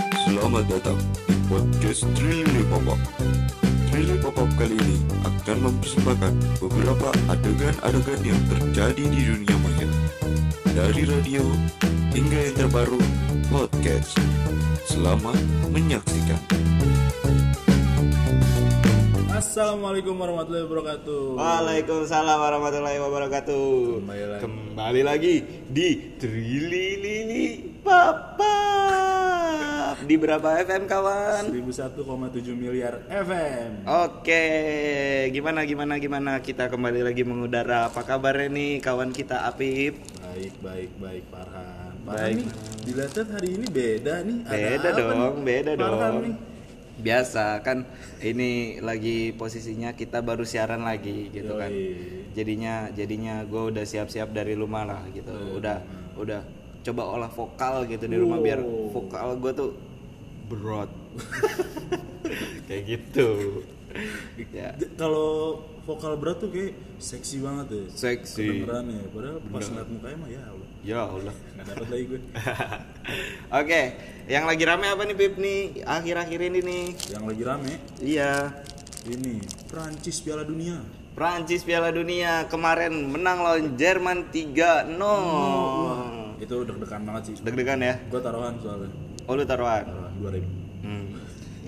[0.00, 0.96] Selamat datang
[1.28, 2.96] di podcast Trilly Pop-Up
[3.92, 4.96] Trilly Pop-Up kali ini
[5.28, 9.88] akan mempersembahkan beberapa adegan-adegan yang terjadi di dunia maya
[10.72, 11.44] Dari radio
[12.16, 13.00] hingga yang terbaru
[13.52, 14.16] podcast
[14.88, 15.36] Selamat
[15.68, 16.40] menyaksikan
[19.40, 21.22] Assalamualaikum warahmatullahi wabarakatuh.
[21.34, 23.66] Waalaikumsalam warahmatullahi wabarakatuh.
[23.98, 24.42] Kembali lagi.
[24.46, 25.34] Kembali lagi
[25.66, 25.88] di
[26.20, 29.19] Trilili Papa.
[30.00, 31.50] Di berapa FM kawan?
[31.50, 32.00] 1001,7
[32.56, 33.84] miliar FM.
[33.84, 34.44] Oke,
[35.30, 37.86] gimana gimana gimana kita kembali lagi mengudara.
[37.86, 40.00] Apa kabarnya nih kawan kita Apip?
[40.24, 41.94] Baik, baik, baik Farhan.
[42.00, 42.36] Farhan Baik.
[42.40, 42.48] nih
[42.80, 44.38] dilihat hari ini beda nih.
[44.46, 45.44] Ada Beda apa dong, nih?
[45.44, 46.22] beda Farhan dong.
[46.24, 46.34] nih.
[47.00, 47.78] Biasa kan
[48.20, 51.72] ini lagi posisinya kita baru siaran lagi gitu kan.
[52.32, 55.32] Jadinya jadinya gue udah siap-siap dari rumah lah gitu.
[55.56, 55.80] Udah
[56.16, 56.40] udah
[56.80, 58.88] coba olah vokal gitu di rumah biar Wow.
[58.90, 59.70] vokal gue tuh
[60.46, 60.90] berat.
[62.66, 63.28] Kayak gitu.
[64.48, 67.84] ya, Kalau vokal berat tuh kayak seksi banget ya.
[67.90, 68.46] seksi.
[68.62, 69.02] Kedengeran ya.
[69.10, 70.68] Padahal pas ngeliat mukanya mah ya Allah.
[70.80, 71.34] Ya Allah.
[71.52, 72.20] Nggak dapet lagi gue.
[73.60, 73.80] Oke,
[74.26, 76.84] yang lagi rame apa nih Pip nih akhir-akhir ini nih?
[77.10, 78.32] Yang lagi rame Iya,
[79.04, 80.78] ini Prancis Piala Dunia.
[81.10, 84.94] Prancis Piala Dunia kemarin menang lawan Jerman 3-0.
[86.40, 87.34] Itu deg-degan banget sih.
[87.44, 87.94] Deg-degan ya?
[88.08, 88.90] Gue taruhan soalnya.
[89.28, 89.84] Oh lu taruhan?
[89.84, 90.80] Taruhan 2000.
[90.80, 91.06] Hmm,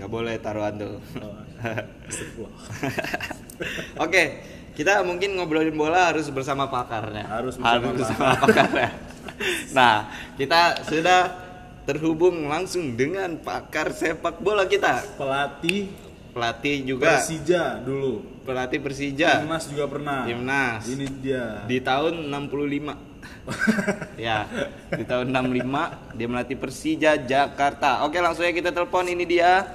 [0.00, 0.96] nggak boleh taruhan tuh.
[1.20, 1.36] Oh.
[4.04, 4.22] Oke,
[4.74, 7.28] kita mungkin ngobrolin bola harus bersama pakarnya.
[7.28, 8.90] Harus bersama bersama pakarnya.
[9.76, 11.20] nah, kita sudah
[11.84, 15.04] terhubung langsung dengan pakar sepak bola kita.
[15.20, 15.92] Pelatih
[16.32, 18.24] Pelatih juga, Persija dulu.
[18.48, 20.24] pelatih Persija Timnas juga pernah.
[20.24, 20.88] Timnas.
[20.88, 21.68] Ini dia.
[21.68, 23.11] di tahun 65.
[24.26, 24.46] ya,
[24.94, 28.06] di tahun 65 dia melatih Persija Jakarta.
[28.06, 29.66] Oke, langsung aja kita telepon ini dia.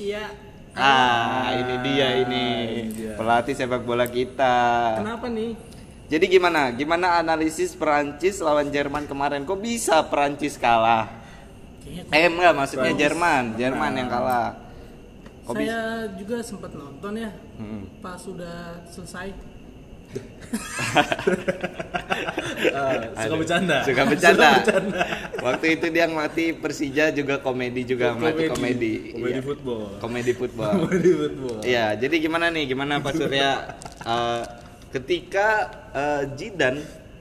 [0.00, 0.24] Iya.
[0.72, 2.46] Ah, ini dia ini.
[2.64, 3.12] ini dia.
[3.18, 4.56] Pelatih sepak bola kita.
[5.02, 5.52] Kenapa nih?
[6.10, 6.74] Jadi gimana?
[6.74, 9.46] Gimana analisis Perancis lawan Jerman kemarin?
[9.46, 11.06] Kok bisa Perancis kalah?
[11.84, 14.69] Kayaknya Eh enggak, maksudnya Jerman, Jerman yang kalah.
[15.54, 15.66] Bisa?
[15.66, 15.80] saya
[16.14, 17.30] juga sempat nonton ya.
[17.56, 17.82] Hmm.
[17.98, 19.28] Pas sudah selesai.
[22.70, 23.76] Ah, suka bercanda.
[23.86, 24.36] Suka bercanda.
[24.36, 25.00] Suka bercanda.
[25.40, 28.92] Waktu itu dia ngelatih Persija juga komedi juga melatih komedi.
[29.16, 29.40] Komedi Iya.
[29.40, 29.82] football.
[29.96, 30.72] Komedi football.
[30.84, 31.56] Komedi football.
[31.64, 32.64] Iya, jadi gimana nih?
[32.68, 33.50] Gimana Pak Surya
[34.04, 34.42] eh,
[34.92, 35.48] ketika
[35.94, 36.76] eh, Jidan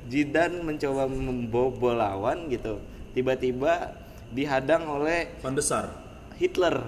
[0.09, 2.81] Jidan mencoba membobol lawan gitu,
[3.13, 3.94] tiba-tiba
[4.34, 5.94] dihadang oleh Van de Sar.
[6.35, 6.81] Hitler.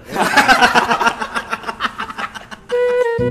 [3.21, 3.29] Halo,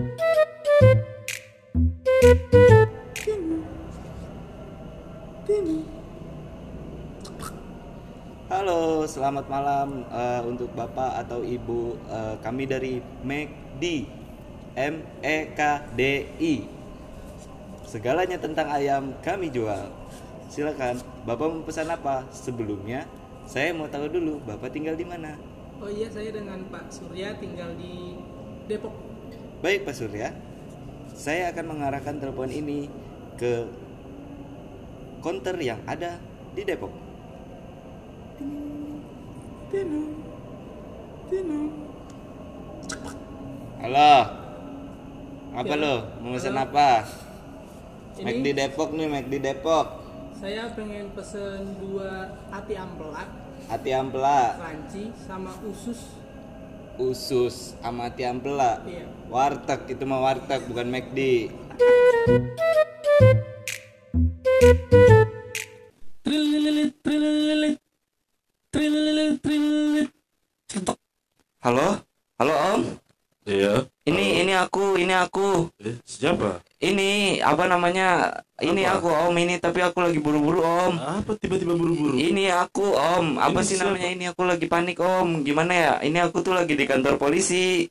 [9.11, 14.07] selamat malam eh, untuk Bapak atau Ibu eh, kami dari McD
[14.79, 16.03] M E K D
[16.39, 16.71] I.
[17.83, 19.91] Segalanya tentang ayam kami jual.
[20.47, 22.31] Silakan, Bapak mau pesan apa?
[22.31, 23.11] Sebelumnya,
[23.43, 25.35] saya mau tahu dulu Bapak tinggal di mana.
[25.83, 28.15] Oh iya, saya dengan Pak Surya tinggal di
[28.71, 28.95] Depok.
[29.61, 30.33] Baik Pak Surya,
[31.13, 32.89] saya akan mengarahkan telepon ini
[33.37, 33.69] ke
[35.21, 36.17] konter yang ada
[36.57, 36.89] di Depok.
[43.85, 44.13] Halo,
[45.53, 45.95] apa Ya, lo?
[46.25, 47.05] Mau pesan apa?
[48.17, 49.87] Ini Mac di Depok nih, Mac di Depok.
[50.41, 53.29] saya pengen pesen dua ati ampela,
[53.69, 56.17] Hati ampela, crunchy sama usus.
[57.01, 58.85] Usus, sama ampela.
[58.85, 59.09] Iya.
[59.33, 61.49] Warteg itu mah warteg bukan McD.
[66.21, 67.77] Trililit, trililit,
[68.69, 70.11] trililit, trililit.
[71.65, 72.05] Halo?
[72.37, 72.81] Halo Om?
[73.45, 75.67] Iya Ini ini aku, ini aku.
[75.83, 76.63] eh, Siapa?
[76.79, 78.31] Ini apa namanya?
[78.63, 79.03] Ini Apa?
[79.03, 80.95] aku Om ini tapi aku lagi buru-buru Om.
[80.97, 82.15] Apa tiba-tiba buru-buru?
[82.15, 83.37] Ini aku Om.
[83.37, 83.91] Apa Ini sih siapa?
[83.93, 84.09] namanya?
[84.15, 85.43] Ini aku lagi panik Om.
[85.43, 85.93] Gimana ya?
[85.99, 87.91] Ini aku tuh lagi di kantor polisi.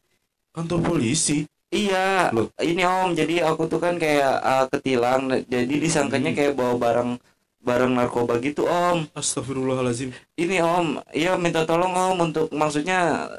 [0.55, 2.49] Kantor polisi Iya, Loh.
[2.63, 3.13] ini Om.
[3.13, 5.29] Jadi aku tuh kan kayak uh, ketilang.
[5.45, 7.09] Jadi disangkanya kayak bawa barang
[7.61, 9.11] barang narkoba gitu Om.
[9.13, 13.29] Astagfirullahaladzim Ini Om, iya minta tolong Om untuk maksudnya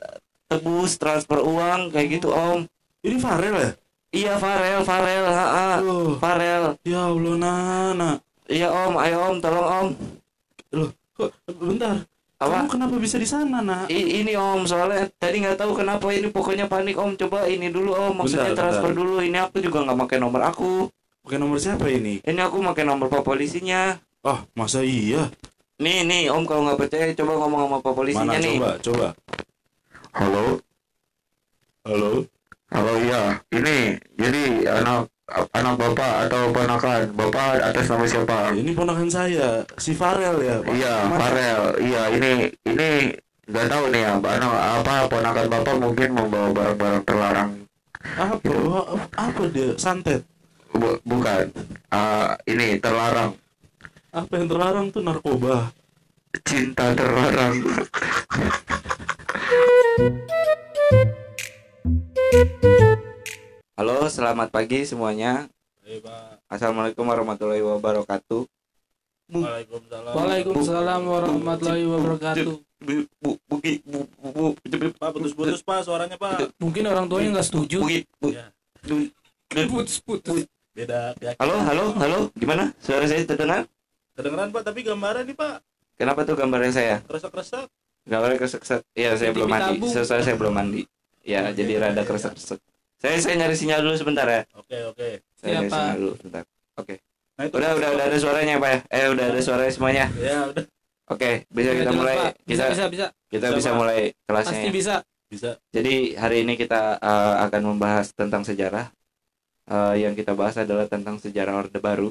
[0.46, 2.70] tebus transfer uang kayak gitu Om.
[3.00, 3.70] Ini Farel ya?
[4.10, 5.68] Iya Farel, Farel, ha, ha.
[5.80, 6.18] Loh.
[6.18, 6.74] Farel.
[6.82, 8.10] Ya Allah Nana
[8.44, 9.88] Iya Om, ayo Om, tolong Om.
[10.74, 12.02] Loh kok bentar
[12.36, 12.64] Apa?
[12.64, 13.86] Kamu kenapa bisa di sana nak?
[13.86, 17.14] I- ini Om, soalnya tadi nggak tahu kenapa ini pokoknya panik Om.
[17.14, 18.98] Coba ini dulu Om, maksudnya Bentar, transfer bentar.
[18.98, 19.14] dulu.
[19.20, 20.72] Ini aku juga nggak pakai nomor aku.
[21.20, 22.18] Pakai nomor siapa ini?
[22.20, 23.92] Ini aku pakai nomor pak polisinya.
[24.20, 25.28] Ah, masa iya?
[25.76, 28.56] Nih nih Om kalau nggak percaya coba ngomong sama pak polisinya Mana nih.
[28.56, 29.08] coba, coba.
[30.10, 30.44] Halo,
[31.84, 32.10] Halo.
[32.70, 33.22] Halo iya.
[33.50, 33.76] Ini
[34.16, 35.10] jadi anak
[35.54, 38.38] anak bapak atau ponakan bapak atas nama siapa?
[38.54, 40.56] Ini ponakan saya, si Farel ya.
[40.62, 40.72] Pak.
[40.74, 41.60] Iya, Farel.
[41.78, 42.30] Iya, ini
[42.66, 42.88] ini
[43.50, 44.52] nggak tahu nih ya, anak
[44.82, 47.50] apa ponakan bapak mungkin membawa barang-barang terlarang.
[48.16, 48.50] Apa?
[48.64, 49.76] Wah, Apa dia?
[49.76, 50.24] Santet.
[50.70, 51.50] Bu- bukan.
[51.90, 53.34] Ah, ini terlarang.
[54.10, 55.70] Apa yang terlarang tuh narkoba.
[56.46, 57.54] Cinta terlarang.
[64.10, 65.46] Halo, selamat pagi semuanya.
[65.86, 66.42] Pak.
[66.50, 68.42] Assalamualaikum warahmatullahi wabarakatuh.
[69.30, 70.12] Waalaikumsalam.
[70.18, 72.54] Waalaikumsalam warahmatullahi wabarakatuh.
[72.58, 76.58] Bu, bu, buki, bu, bu, bu, bu, Pak, putus-putus Pak suaranya Pak.
[76.58, 77.86] Mungkin orang tuanya nggak setuju.
[77.86, 78.50] buki, bu, Ya.
[79.46, 80.42] Putus-putus.
[80.74, 81.46] Beda keyakinan.
[81.46, 82.18] Halo, halo, halo.
[82.34, 82.74] Gimana?
[82.82, 83.70] Suara saya terdengar?
[84.18, 85.62] Kedengeran Pak, tapi gambarnya nih Pak.
[85.94, 86.96] Kenapa tuh gambarnya saya?
[87.06, 87.70] Kresek-kresek.
[88.10, 88.82] Gambarnya kresek-kresek.
[88.90, 89.86] Iya, saya belum mandi.
[89.86, 90.82] Selesai saya belum mandi.
[91.22, 92.58] Ya, Oke, jadi oke, rada kresek-kresek.
[93.00, 94.44] Saya saya nyari sinyal dulu sebentar ya.
[94.54, 95.08] Oke, oke.
[95.40, 96.42] Saya nyari sinyal dulu sebentar.
[96.76, 96.94] Oke.
[97.40, 98.78] Nah, itu Udah, udah, udah ada suaranya, Pak ya?
[98.92, 100.04] Eh, udah ada suaranya semuanya.
[100.20, 100.64] Ya, udah.
[101.10, 102.32] Oke, bisa kita Jelas, mulai Pak.
[102.44, 103.06] Bisa, kita bisa, bisa.
[103.32, 104.60] kita Bisa, mulai Pasti kelasnya.
[104.60, 104.70] ya.
[104.70, 104.94] bisa.
[105.30, 105.50] Bisa.
[105.70, 108.90] Jadi hari ini kita uh, akan membahas tentang sejarah.
[109.70, 112.10] Uh, yang kita bahas adalah tentang sejarah Orde Baru.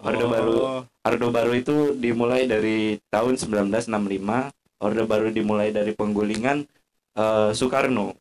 [0.00, 0.54] Orde Oh, Baru
[1.04, 4.00] Orde Baru itu dimulai dari tahun 1965.
[4.80, 6.64] Orde Baru dimulai dari penggulingan
[7.18, 8.14] uh, Soekarno,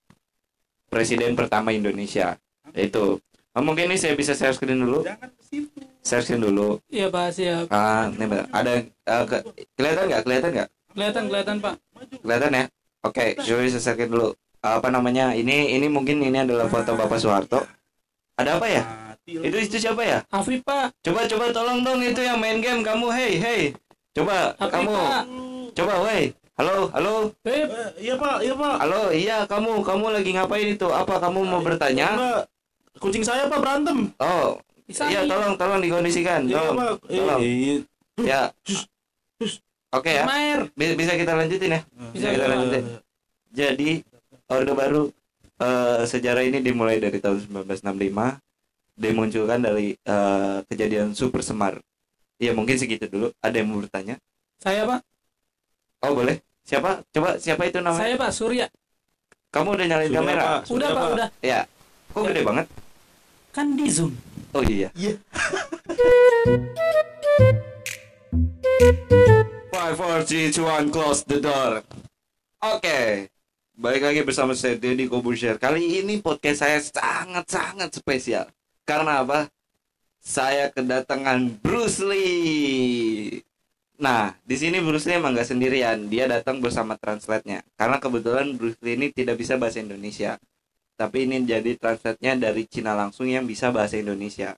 [0.90, 2.36] presiden pertama Indonesia.
[2.74, 3.22] Itu.
[3.54, 5.02] Uh, mungkin ini saya bisa share screen dulu.
[5.06, 5.80] Jangan ke situ.
[6.06, 6.78] Share screen dulu.
[6.90, 7.66] Iya Pak, siap.
[7.74, 8.72] Ah, ini ada
[9.10, 9.46] uh, ke-
[9.78, 10.22] kelihatan nggak?
[10.26, 10.70] Kelihatan nggak?
[10.94, 11.74] Kelihatan, kelihatan Pak.
[12.22, 12.64] Kelihatan ya?
[13.06, 14.30] Oke, coba bisa share screen dulu.
[14.60, 15.32] Apa namanya?
[15.34, 17.64] Ini ini mungkin ini adalah foto Bapak Soeharto.
[18.38, 18.84] Ada apa ya?
[19.30, 19.46] Lu.
[19.46, 20.26] Itu itu siapa ya?
[20.34, 20.90] Afif Pak.
[21.06, 23.08] Coba coba tolong dong itu yang main game kamu.
[23.14, 23.62] Hey, hey.
[24.14, 24.94] Coba Afif kamu.
[24.94, 25.24] Pak.
[25.78, 26.34] Coba, woi.
[26.60, 27.32] Halo, halo.
[27.48, 28.76] Eh, Eh, iya Pak, iya Pak.
[28.84, 29.80] Halo, iya kamu.
[29.80, 30.88] Kamu lagi ngapain itu?
[30.92, 32.08] Apa kamu mau bertanya?
[32.12, 32.42] Enggak.
[33.00, 34.12] Kucing saya Pak berantem.
[34.20, 36.44] Oh, bisa iya tolong tolong dikondisikan.
[36.44, 36.76] Iya Tolong.
[36.76, 36.92] Pak.
[37.08, 37.40] Eh, Tolong.
[37.40, 37.76] iya.
[38.20, 38.42] Ya.
[39.96, 40.28] Oke ya.
[40.28, 40.68] Maer.
[40.76, 41.82] Bi- Bisa kita lanjutin ya?
[42.12, 42.52] Bisa, kita bisa.
[42.52, 42.84] lanjutin.
[43.50, 43.90] Jadi
[44.52, 45.04] Orde Baru
[45.58, 48.36] eh, sejarah ini dimulai dari tahun 1965
[49.00, 51.80] dimunculkan dari eh, kejadian super semar.
[52.36, 53.32] Ya mungkin segitu dulu.
[53.40, 54.20] Ada yang mau bertanya?
[54.60, 55.00] Saya Pak.
[56.04, 56.44] Oh boleh.
[56.70, 57.02] Siapa?
[57.10, 58.06] Coba siapa itu namanya?
[58.06, 58.70] Saya Pak Surya.
[59.50, 60.42] Kamu udah nyalain Sudah, kamera?
[60.46, 60.70] Pak.
[60.70, 61.28] Udah Pak, udah.
[61.42, 61.66] Ya.
[62.14, 62.70] Kok gede banget?
[63.50, 64.14] Kan di Zoom.
[64.54, 64.94] Oh iya.
[64.94, 65.18] Iya.
[69.74, 71.82] Five, four, three, two, one, close the door.
[72.62, 73.34] Oke.
[73.74, 75.58] Balik lagi bersama saya Deddy Kobusier.
[75.58, 78.46] Kali ini podcast saya sangat-sangat spesial.
[78.86, 79.50] Karena apa?
[80.22, 83.42] Saya kedatangan Bruce Lee.
[84.00, 86.08] Nah, di sini Bruce Lee emang nggak sendirian.
[86.08, 87.60] Dia datang bersama translate-nya.
[87.76, 90.40] Karena kebetulan Bruce Lee ini tidak bisa bahasa Indonesia.
[90.96, 94.56] Tapi ini jadi translate-nya dari Cina langsung yang bisa bahasa Indonesia.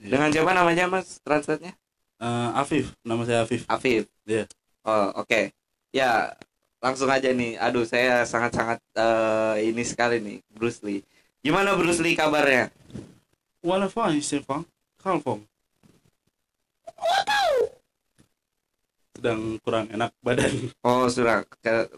[0.00, 0.08] Iya.
[0.08, 1.76] Dengan siapa namanya Mas translate-nya?
[2.18, 3.68] Eh, Afif, nama saya Afif.
[3.68, 4.08] Afif.
[4.24, 4.44] Iya.
[4.84, 5.52] Oh, oke.
[5.92, 6.36] Ya,
[6.80, 7.56] langsung aja nih.
[7.56, 11.04] Aduh, saya sangat-sangat eh, ini sekali nih, Bruce Lee.
[11.40, 12.68] Gimana Bruce Lee kabarnya?
[13.64, 14.68] Wala fine, Stefan.
[15.00, 15.47] Kalfong.
[19.18, 20.70] Sedang kurang enak badan.
[20.86, 21.42] Oh, sudah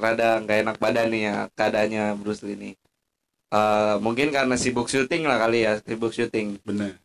[0.00, 2.74] rada nggak enak badan nih ya keadaannya Bruce Lee nih.
[3.52, 6.56] Eh, mungkin karena sibuk syuting lah kali ya, sibuk syuting.
[6.64, 6.96] Bener.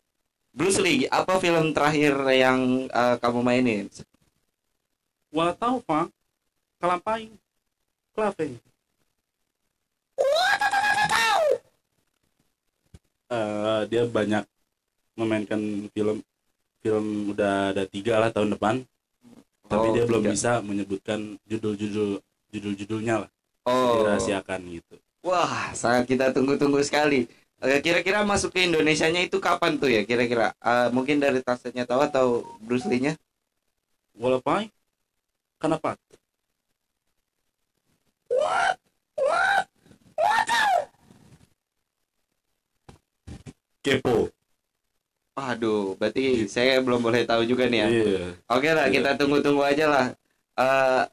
[0.56, 3.92] Bruce Lee, apa film terakhir yang eh, kamu mainin?
[5.36, 6.08] Wala tahu, Fang.
[6.80, 7.36] Kalampaing.
[8.16, 8.56] Klaveng.
[13.28, 14.48] Eh, dia banyak
[15.20, 16.24] memainkan film
[16.80, 18.86] film udah ada tiga lah tahun depan
[19.68, 20.32] tapi Oh, dia belum tiga.
[20.34, 21.20] bisa menyebutkan
[21.50, 22.22] judul-judul
[22.54, 23.30] judul-judulnya lah.
[23.66, 24.96] Oh, dirahasiakan gitu.
[25.26, 27.26] Wah, sangat kita tunggu-tunggu sekali.
[27.82, 30.06] Kira-kira masuk ke Indonesianya itu kapan tuh ya?
[30.06, 30.54] Kira-kira?
[30.62, 32.26] Eh, mungkin dari translate-nya tahu atau
[32.62, 33.18] Bruce Lee-nya?
[34.16, 34.72] walapai
[35.60, 36.00] kenapa?
[43.84, 44.30] Kepo
[45.36, 47.88] Aduh, berarti saya belum boleh tahu juga nih ya.
[47.92, 48.94] iya Oke lah, Iya.
[49.04, 50.06] kita tunggu-tunggu aja lah.
[50.56, 51.04] Eh,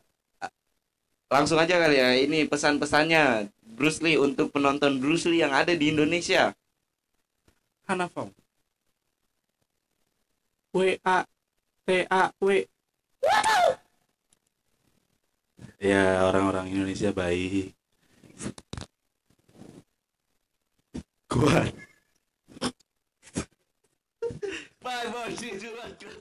[1.27, 2.15] langsung aja kali ya.
[2.15, 6.55] Ini pesan-pesannya Bruce Lee untuk penonton Bruce Lee yang ada di Indonesia.
[7.91, 8.31] Hanafau
[10.73, 11.27] W A
[11.83, 12.63] T A W.
[15.83, 17.75] ya orang-orang Indonesia baik
[21.27, 21.75] kuat
[24.83, 26.21] Vai, Valdir, de lacrata.